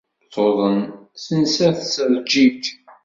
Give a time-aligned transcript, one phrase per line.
[0.33, 0.77] Tuḍen,
[1.25, 2.63] tensa tettreǧǧij.